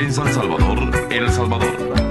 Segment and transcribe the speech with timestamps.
[0.00, 2.07] en San Salvador, El Salvador.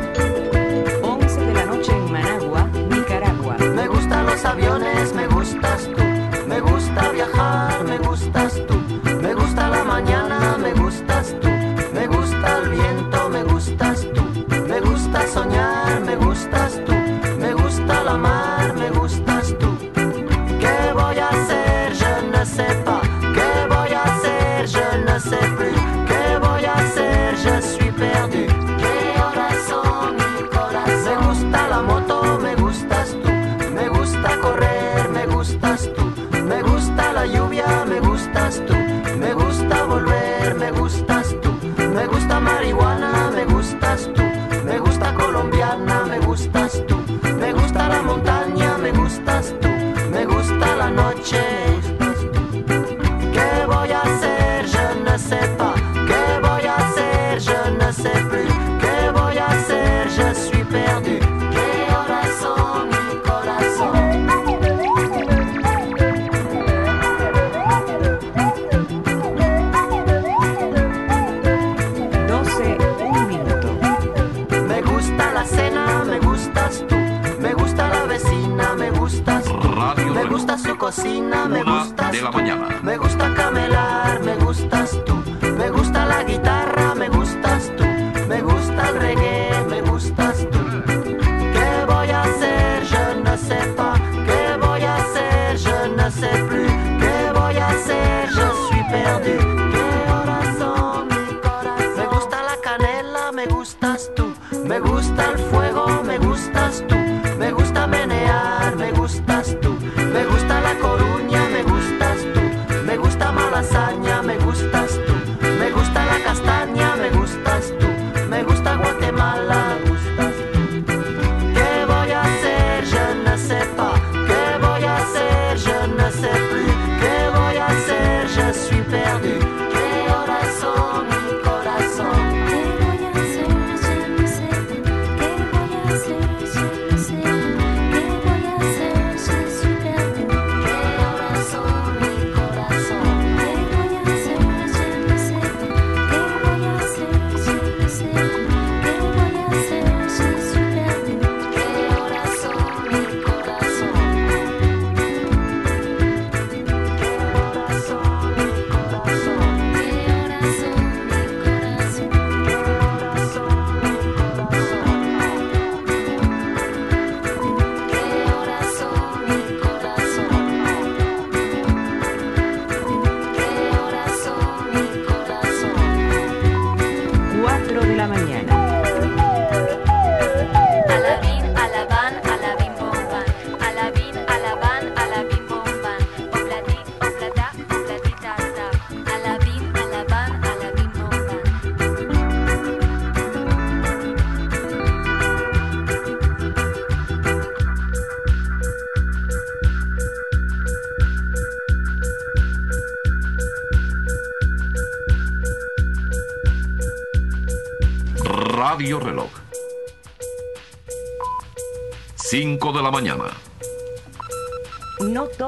[178.07, 178.46] mañana.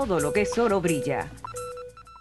[0.10, 1.30] todo lo que es oro brilla.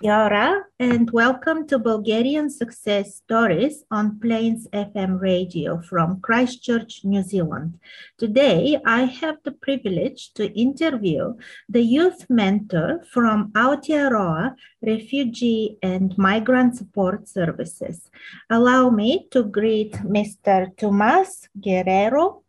[0.03, 7.81] Yara, and welcome to Bulgarian Success Stories on Plains FM Radio from Christchurch, New Zealand.
[8.19, 11.35] Today, I have the privilege to interview
[11.67, 18.11] the youth mentor from Aotearoa Refugee and Migrant Support Services.
[18.51, 20.77] Allow me to greet Mr.
[20.77, 22.43] Tomas Guerrero,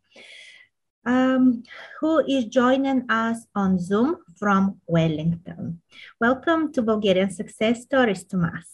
[1.09, 1.63] um,
[1.99, 5.81] who is joining us on Zoom from Wellington.
[6.21, 8.69] Welcome to Bulgarian Success Stories, Tomas.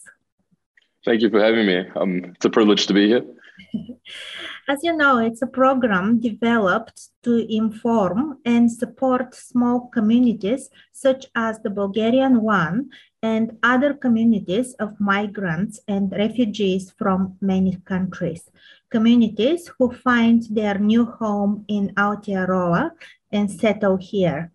[1.05, 1.77] Thank you for having me.
[1.95, 3.25] Um, it's a privilege to be here.
[4.68, 11.60] As you know, it's a program developed to inform and support small communities such as
[11.60, 12.90] the Bulgarian one
[13.22, 18.50] and other communities of migrants and refugees from many countries.
[18.90, 22.92] Communities who find their new home in Aotearoa
[23.31, 24.52] and settle here.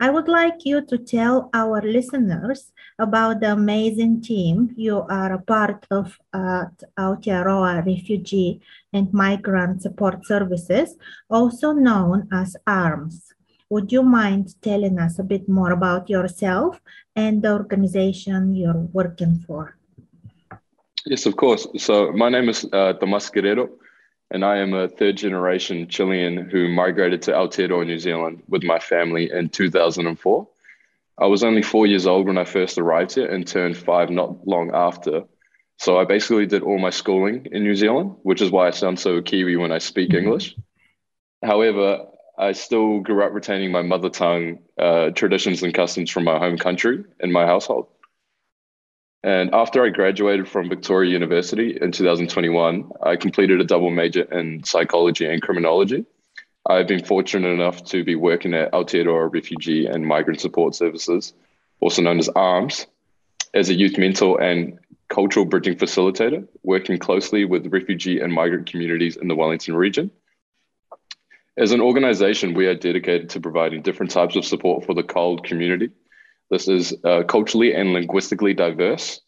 [0.00, 5.42] I would like you to tell our listeners about the amazing team you are a
[5.42, 8.60] part of at Aotearoa Refugee
[8.92, 10.96] and Migrant Support Services,
[11.28, 13.34] also known as ARMS.
[13.70, 16.80] Would you mind telling us a bit more about yourself
[17.14, 19.76] and the organization you're working for?
[21.04, 21.66] Yes, of course.
[21.76, 23.68] So my name is uh, Tomas Guerrero
[24.30, 28.78] and I am a third generation Chilean who migrated to Aotearoa, New Zealand with my
[28.78, 30.48] family in 2004.
[31.18, 34.46] I was only four years old when I first arrived here and turned five not
[34.46, 35.24] long after.
[35.78, 39.00] So I basically did all my schooling in New Zealand, which is why I sound
[39.00, 40.54] so Kiwi when I speak English.
[41.42, 46.38] However, I still grew up retaining my mother tongue uh, traditions and customs from my
[46.38, 47.88] home country in my household.
[49.22, 54.62] And after I graduated from Victoria University in 2021, I completed a double major in
[54.62, 56.04] psychology and criminology.
[56.66, 61.32] I've been fortunate enough to be working at Aotearoa Refugee and Migrant Support Services,
[61.80, 62.86] also known as ARMS,
[63.54, 64.78] as a youth mentor and
[65.08, 70.10] cultural bridging facilitator, working closely with refugee and migrant communities in the Wellington region.
[71.56, 75.44] As an organization, we are dedicated to providing different types of support for the CALD
[75.44, 75.90] community
[76.50, 79.20] this is uh, culturally and linguistically diverse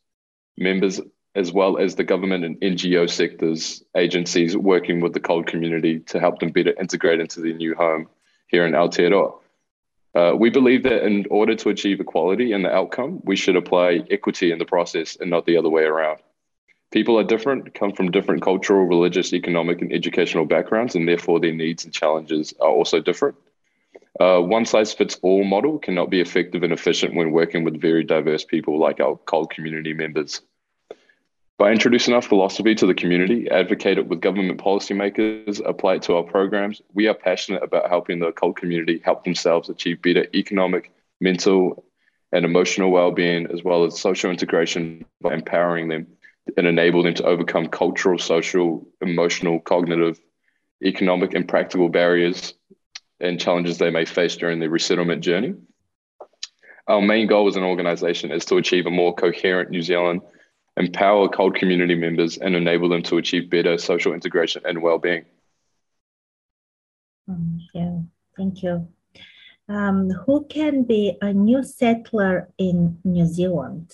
[0.57, 1.01] members,
[1.35, 6.19] as well as the government and NGO sectors, agencies working with the CALD community to
[6.19, 8.09] help them better integrate into their new home
[8.49, 9.35] here in Aotearoa.
[10.15, 14.03] Uh, we believe that in order to achieve equality in the outcome, we should apply
[14.11, 16.19] equity in the process and not the other way around.
[16.91, 21.53] People are different, come from different cultural, religious, economic, and educational backgrounds, and therefore their
[21.53, 23.37] needs and challenges are also different.
[24.21, 28.05] Uh, one size fits all model cannot be effective and efficient when working with very
[28.05, 30.43] diverse people like our CALD community members.
[31.57, 36.17] By introducing our philosophy to the community, advocate it with government policymakers, apply it to
[36.17, 40.93] our programs, we are passionate about helping the CALD community help themselves achieve better economic,
[41.23, 41.83] mental,
[42.33, 46.07] and emotional well-being, as well as social integration by empowering them
[46.59, 50.21] and enable them to overcome cultural, social, emotional, cognitive,
[50.85, 52.55] economic, and practical barriers
[53.21, 55.55] and challenges they may face during their resettlement journey.
[56.87, 60.23] Our main goal as an organisation is to achieve a more coherent New Zealand,
[60.77, 65.25] empower CALD community members, and enable them to achieve better social integration and well-being.
[67.29, 68.09] Thank you.
[68.37, 68.89] Thank you.
[69.69, 73.93] Um, who can be a new settler in New Zealand?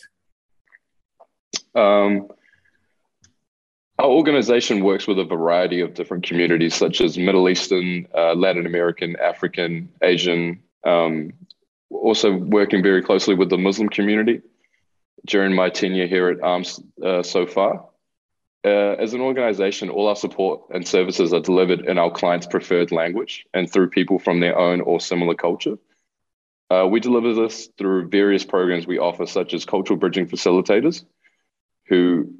[1.74, 2.28] Um,
[3.98, 8.66] our organization works with a variety of different communities, such as Middle Eastern, uh, Latin
[8.66, 10.62] American, African, Asian.
[10.84, 11.32] Um,
[11.90, 14.42] also, working very closely with the Muslim community
[15.26, 17.86] during my tenure here at ARMS uh, so far.
[18.64, 22.90] Uh, as an organization, all our support and services are delivered in our clients' preferred
[22.90, 25.78] language and through people from their own or similar culture.
[26.68, 31.04] Uh, we deliver this through various programs we offer, such as cultural bridging facilitators,
[31.86, 32.34] who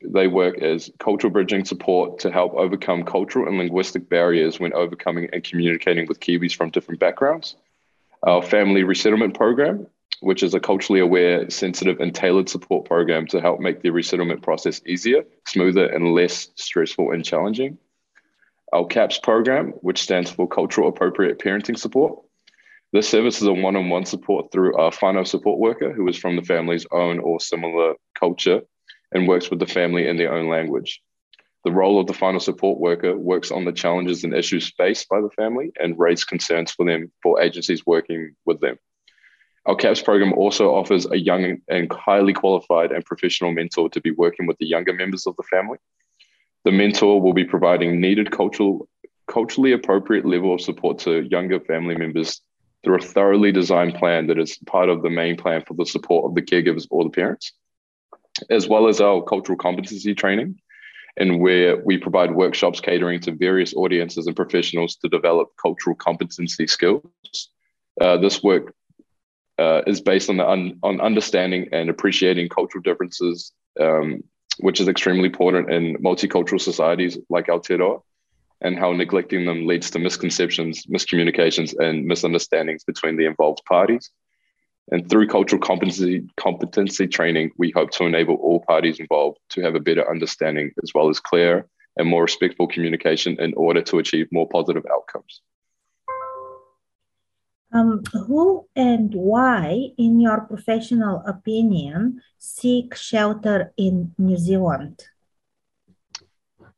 [0.00, 5.28] they work as cultural bridging support to help overcome cultural and linguistic barriers when overcoming
[5.32, 7.56] and communicating with Kiwis from different backgrounds.
[8.22, 9.86] Our family resettlement program,
[10.20, 14.42] which is a culturally aware, sensitive, and tailored support program to help make the resettlement
[14.42, 17.78] process easier, smoother, and less stressful and challenging.
[18.72, 22.22] Our CAPS program, which stands for Cultural Appropriate Parenting Support.
[22.92, 26.16] This service is a one on one support through a whānau support worker who is
[26.16, 28.62] from the family's own or similar culture
[29.12, 31.02] and works with the family in their own language.
[31.64, 35.20] The role of the whānau support worker works on the challenges and issues faced by
[35.20, 38.78] the family and raise concerns for them for agencies working with them.
[39.66, 44.10] Our CAPS program also offers a young and highly qualified and professional mentor to be
[44.10, 45.78] working with the younger members of the family.
[46.64, 48.88] The mentor will be providing needed cultural,
[49.28, 52.40] culturally appropriate level of support to younger family members
[52.82, 56.24] through a thoroughly designed plan that is part of the main plan for the support
[56.24, 57.52] of the caregivers or the parents
[58.50, 60.60] as well as our cultural competency training,
[61.16, 66.66] and where we provide workshops catering to various audiences and professionals to develop cultural competency
[66.66, 67.50] skills.
[68.00, 68.74] Uh, this work
[69.58, 74.22] uh, is based on, the un- on understanding and appreciating cultural differences, um,
[74.60, 78.00] which is extremely important in multicultural societies like Aotearoa,
[78.62, 84.10] and how neglecting them leads to misconceptions, miscommunications, and misunderstandings between the involved parties.
[84.92, 89.74] And through cultural competency, competency training, we hope to enable all parties involved to have
[89.74, 94.28] a better understanding as well as clear and more respectful communication in order to achieve
[94.30, 95.40] more positive outcomes.
[97.72, 105.02] Um, who and why, in your professional opinion, seek shelter in New Zealand?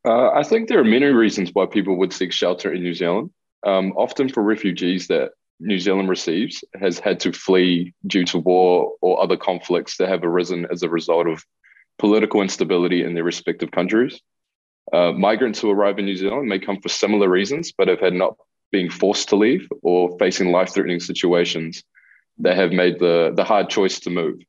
[0.04, 3.30] Uh, I think there are many reasons why people would seek shelter in New Zealand.
[3.66, 8.92] Um, often for refugees that New Zealand receives has had to flee due to war
[9.00, 11.44] or other conflicts that have arisen as a result of
[11.98, 14.20] political instability in their respective countries.
[14.92, 18.14] Uh, migrants who arrive in New Zealand may come for similar reasons, but have had
[18.14, 18.36] not
[18.72, 21.84] been forced to leave or facing life-threatening situations
[22.38, 24.40] that have made the, the hard choice to move.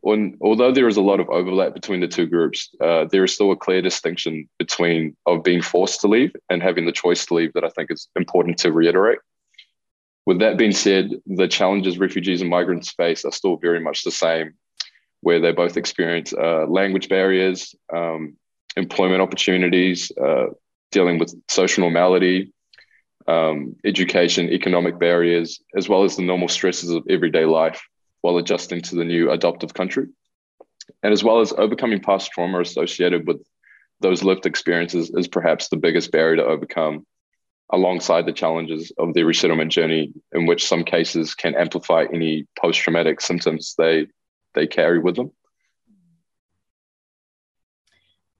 [0.00, 3.34] When, although there is a lot of overlap between the two groups, uh, there is
[3.34, 7.34] still a clear distinction between of being forced to leave and having the choice to
[7.34, 9.18] leave that I think is important to reiterate.
[10.26, 14.10] With that being said, the challenges refugees and migrants face are still very much the
[14.10, 14.54] same,
[15.20, 18.36] where they both experience uh, language barriers, um,
[18.76, 20.46] employment opportunities, uh,
[20.90, 22.52] dealing with social normality,
[23.28, 27.80] um, education, economic barriers, as well as the normal stresses of everyday life
[28.20, 30.06] while adjusting to the new adoptive country,
[31.04, 33.44] and as well as overcoming past trauma associated with
[34.00, 37.06] those lived experiences is perhaps the biggest barrier to overcome
[37.70, 43.20] alongside the challenges of the resettlement journey in which some cases can amplify any post-traumatic
[43.20, 44.06] symptoms they
[44.54, 45.30] they carry with them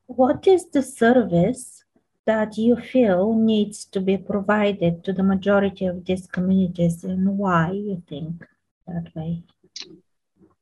[0.07, 1.85] What is the service
[2.27, 7.73] that you feel needs to be provided to the majority of these communities and why
[7.73, 8.47] you think
[8.87, 9.43] that way?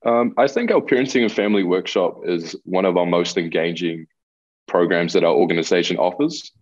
[0.05, 4.07] Um, I think our parenting and family workshop is one of our most engaging
[4.67, 6.53] programs that our organization offers.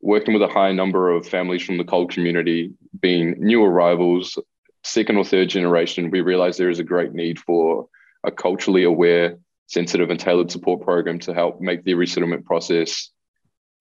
[0.00, 4.38] Working with a high number of families from the CALD community, being new arrivals,
[4.84, 7.88] second or third generation, we realize there is a great need for
[8.24, 13.10] a culturally aware, sensitive, and tailored support program to help make the resettlement process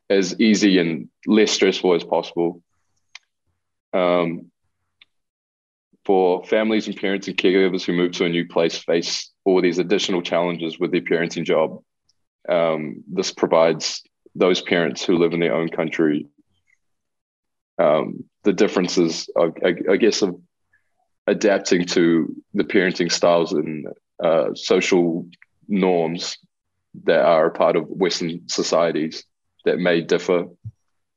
[0.09, 2.62] as easy and less stressful as possible.
[3.93, 4.51] Um,
[6.07, 9.77] for families and parents and caregivers who move to a new place face all these
[9.77, 11.81] additional challenges with their parenting job.
[12.47, 14.03] Um, this provides
[14.38, 16.27] those parents who live in their own country
[17.79, 20.39] um, the differences, of, I, I, guess, of
[21.27, 23.88] adapting to the parenting styles and
[24.24, 25.27] uh, social
[25.67, 26.38] norms
[27.03, 29.24] that are a part of Western societies
[29.65, 30.46] that may differ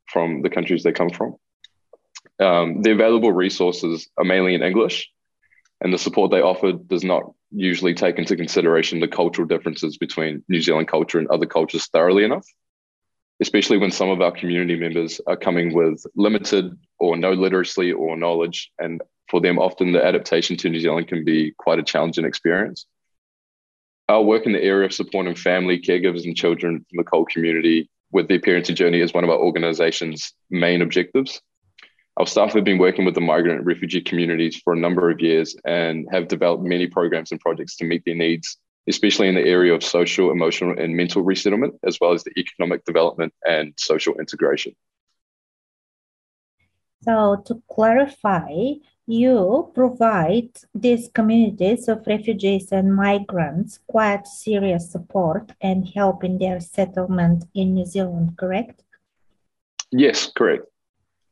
[0.07, 1.35] from the countries they come from.
[2.39, 5.09] Um, the available resources are mainly in English,
[5.79, 10.43] and the support they offer does not usually take into consideration the cultural differences between
[10.47, 12.45] New Zealand culture and other cultures thoroughly enough,
[13.41, 18.15] especially when some of our community members are coming with limited or no literacy or
[18.15, 18.71] knowledge.
[18.79, 22.85] And for them, often the adaptation to New Zealand can be quite a challenging experience.
[24.07, 27.89] Our work in the area of supporting family, caregivers, and children from the CALD community
[28.11, 31.41] with their parenting journey is one of our organization's main objectives.
[32.17, 35.21] Our staff have been working with the migrant and refugee communities for a number of
[35.21, 38.57] years and have developed many programs and projects to meet their needs,
[38.87, 42.83] especially in the area of social, emotional, and mental resettlement, as well as the economic
[42.85, 44.73] development and social integration.
[47.03, 48.51] So, to clarify,
[49.07, 56.59] you provide these communities of refugees and migrants quite serious support and help in their
[56.59, 58.83] settlement in New Zealand, correct?
[59.91, 60.65] Yes, correct.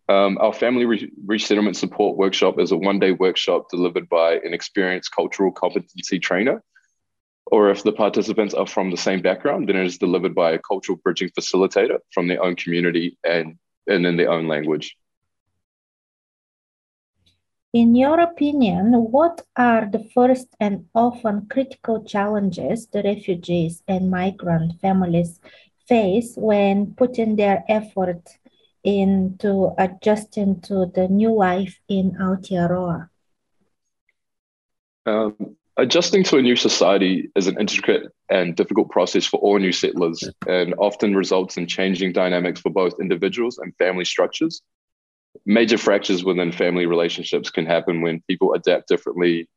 [0.09, 4.55] Um, our family re- resettlement support workshop is a one day workshop delivered by an
[4.55, 6.63] experienced cultural competency trainer.
[7.51, 10.59] Or if the participants are from the same background, then it is delivered by a
[10.59, 14.95] cultural bridging facilitator from their own community and, and in their own language.
[17.73, 24.79] In your opinion, what are the first and often critical challenges the refugees and migrant
[24.81, 25.39] families
[25.87, 28.27] face when putting their effort
[28.83, 33.09] into adjusting to the new life in Aotearoa?
[35.05, 39.71] Um, adjusting to a new society is an intricate and difficult process for all new
[39.71, 44.61] settlers and often results in changing dynamics for both individuals and family structures.
[45.45, 49.47] Major fractures within family relationships can happen when people adapt differently,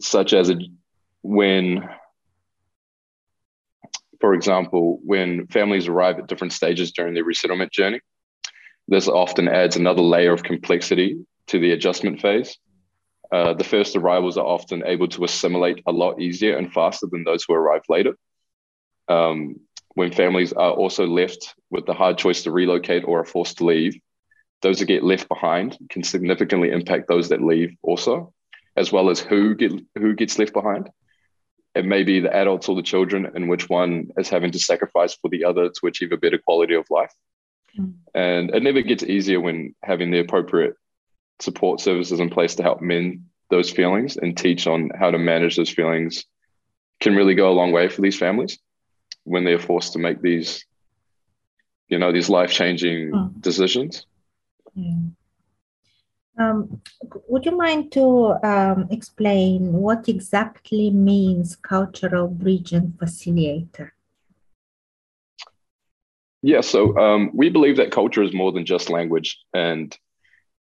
[0.00, 0.56] such as a,
[1.22, 1.88] when
[4.20, 8.00] for example, when families arrive at different stages during their resettlement journey,
[8.88, 11.18] this often adds another layer of complexity
[11.48, 12.56] to the adjustment phase.
[13.32, 17.24] Uh, the first arrivals are often able to assimilate a lot easier and faster than
[17.24, 18.16] those who arrive later.
[19.08, 19.60] Um,
[19.94, 23.64] when families are also left with the hard choice to relocate or are forced to
[23.64, 23.98] leave,
[24.62, 28.32] those that get left behind can significantly impact those that leave also.
[28.76, 30.90] as well as who get who gets left behind.
[31.74, 35.14] It may be the adults or the children, and which one is having to sacrifice
[35.14, 37.12] for the other to achieve a better quality of life.
[37.78, 37.94] Mm.
[38.14, 40.74] And it never gets easier when having the appropriate
[41.40, 45.56] support services in place to help mend those feelings and teach on how to manage
[45.56, 46.24] those feelings
[47.00, 48.58] can really go a long way for these families
[49.24, 50.64] when they're forced to make these,
[51.88, 53.40] you know, these life changing Mm.
[53.40, 54.06] decisions.
[54.74, 54.96] Yeah.
[56.36, 56.82] Um,
[57.28, 63.90] would you mind to um, explain what exactly means cultural bridging facilitator?
[66.42, 69.96] Yeah, so um, we believe that culture is more than just language, and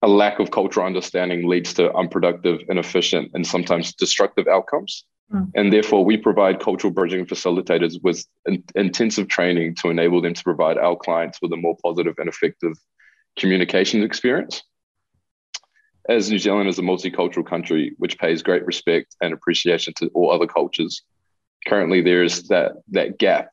[0.02, 5.04] a lack of cultural understanding leads to unproductive, inefficient, and sometimes destructive outcomes.
[5.32, 5.50] Mm.
[5.54, 10.42] And therefore, we provide cultural bridging facilitators with in- intensive training to enable them to
[10.42, 12.74] provide our clients with a more positive and effective
[13.38, 14.62] communications experience.
[16.08, 20.30] As New Zealand is a multicultural country which pays great respect and appreciation to all
[20.30, 21.02] other cultures,
[21.66, 23.50] currently there is that that gap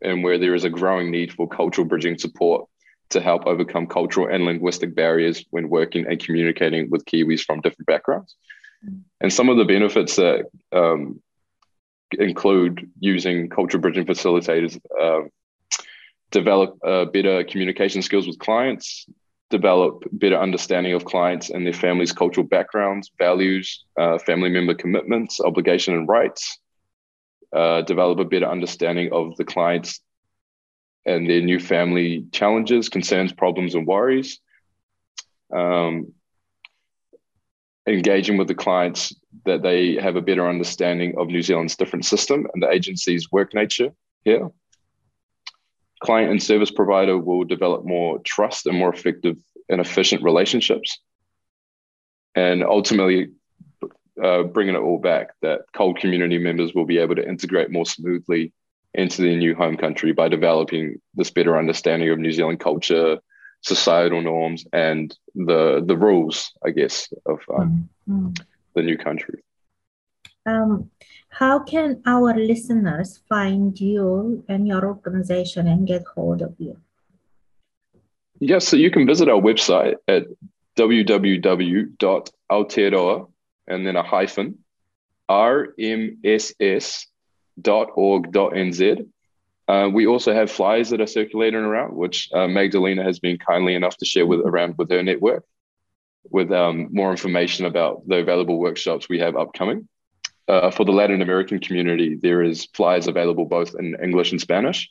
[0.00, 2.68] and where there is a growing need for cultural bridging support
[3.10, 7.86] to help overcome cultural and linguistic barriers when working and communicating with Kiwis from different
[7.86, 8.34] backgrounds.
[9.20, 11.22] And some of the benefits that um,
[12.18, 15.28] include using cultural bridging facilitators, uh,
[16.30, 19.06] develop uh, better communication skills with clients,
[19.50, 25.40] develop better understanding of clients and their families' cultural backgrounds, values, uh, family member commitments,
[25.40, 26.58] obligation, and rights
[27.52, 30.00] uh, develop a better understanding of the clients
[31.04, 34.40] and their new family challenges, concerns, problems, and worries.
[35.52, 36.12] Um,
[37.86, 42.46] engaging with the clients that they have a better understanding of New Zealand's different system
[42.52, 43.90] and the agency's work nature
[44.24, 44.48] here.
[46.00, 49.36] Client and service provider will develop more trust and more effective
[49.68, 51.00] and efficient relationships.
[52.34, 53.28] And ultimately,
[54.22, 57.86] uh, bringing it all back, that CALD community members will be able to integrate more
[57.86, 58.52] smoothly
[58.94, 63.18] into their new home country by developing this better understanding of New Zealand culture,
[63.62, 68.36] societal norms, and the the rules, I guess, of um, Mm.
[68.74, 69.40] the new country.
[70.44, 70.90] Um,
[71.28, 76.76] how can our listeners find you and your organization and get hold of you?
[78.40, 80.24] Yes, so you can visit our website at
[80.76, 83.28] www.aotearoa
[83.68, 84.58] and then a hyphen
[87.60, 89.08] rmss.org.nz.
[89.68, 93.74] Uh, we also have flyers that are circulating around, which uh, Magdalena has been kindly
[93.74, 95.44] enough to share with around with her network,
[96.30, 99.88] with um, more information about the available workshops we have upcoming.
[100.48, 104.90] Uh, for the Latin American community, there is flyers available both in English and Spanish,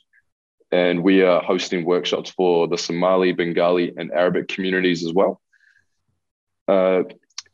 [0.72, 5.40] and we are hosting workshops for the Somali, Bengali, and Arabic communities as well.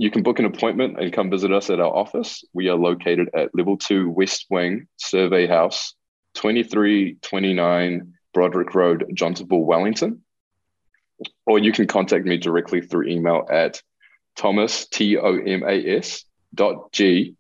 [0.01, 2.45] You can book an appointment and come visit us at our office.
[2.53, 5.95] We are located at Level 2 West Wing Survey House,
[6.35, 10.23] 2329 Broderick Road, Johnsonville, Wellington.
[11.47, 13.83] Or you can contact me directly through email at
[14.37, 17.35] tomas, T O M A S, dot G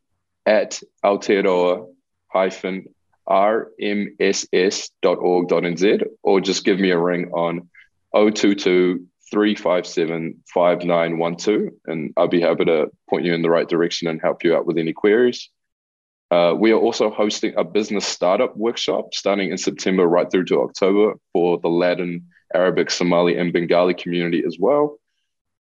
[0.44, 1.86] at Aotearoa
[2.26, 2.86] hyphen
[3.28, 4.12] rmss.org.nz
[6.22, 7.68] or just give me a ring on
[8.14, 14.20] 022 357 5912 and I'll be happy to point you in the right direction and
[14.20, 15.50] help you out with any queries.
[16.30, 20.60] Uh, we are also hosting a business startup workshop starting in September right through to
[20.60, 24.98] October for the Latin, Arabic, Somali, and Bengali community as well.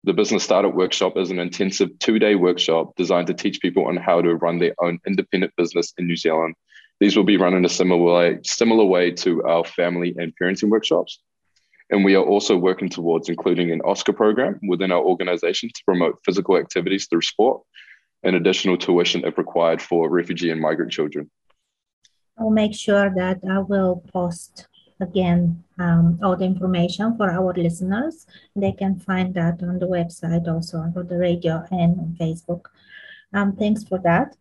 [0.03, 3.97] The Business Startup Workshop is an intensive two day workshop designed to teach people on
[3.97, 6.55] how to run their own independent business in New Zealand.
[6.99, 10.69] These will be run in a similar way, similar way to our family and parenting
[10.69, 11.19] workshops.
[11.89, 16.19] And we are also working towards including an Oscar program within our organization to promote
[16.25, 17.61] physical activities through sport
[18.23, 21.29] and additional tuition if required for refugee and migrant children.
[22.37, 24.67] I'll make sure that I will post
[24.99, 28.25] again um, all the information for our listeners.
[28.55, 32.65] They can find that on the website, also on the radio and on Facebook.
[33.33, 34.35] Um, thanks for that.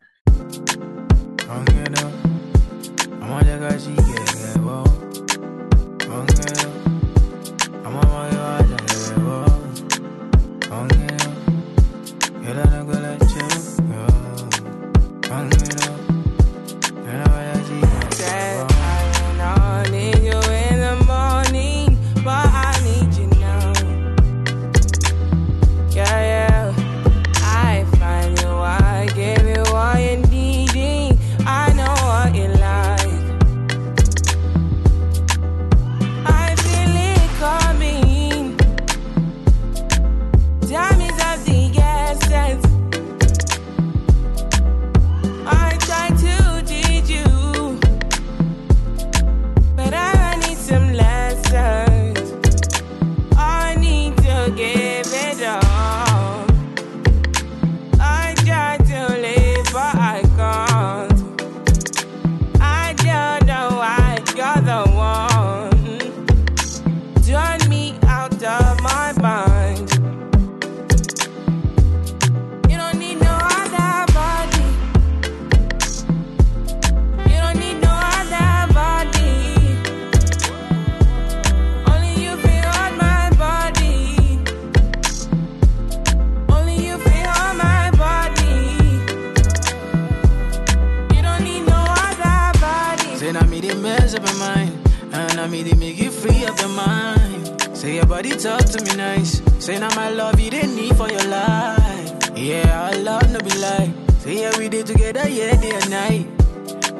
[100.27, 102.11] love you didn't need for your life.
[102.35, 103.91] Yeah, I love no be like.
[104.23, 106.27] Say yeah, we did together, yeah, day and night.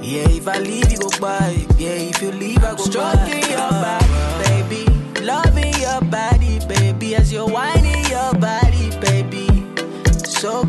[0.01, 1.67] Yeah, if I leave, you go bye.
[1.77, 3.55] Yeah, if you leave, I go Stroking by.
[3.55, 4.07] your back,
[4.47, 4.85] baby.
[5.23, 7.17] Loving your body, baby.
[7.17, 9.49] As you're whining your body, baby.
[10.39, 10.65] So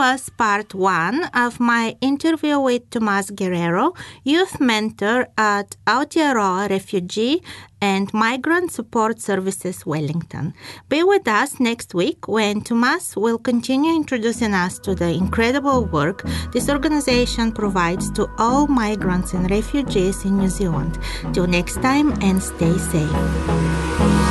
[0.00, 3.92] was part one of my interview with Tomas Guerrero,
[4.24, 7.42] youth mentor at Aotearoa Refugee
[7.82, 10.54] and Migrant Support Services Wellington.
[10.88, 16.26] Be with us next week when Tomas will continue introducing us to the incredible work
[16.54, 20.98] this organization provides to all migrants and refugees in New Zealand.
[21.34, 24.29] Till next time and stay safe.